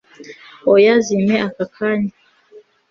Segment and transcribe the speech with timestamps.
[0.73, 2.13] oya, zimpe aka kanya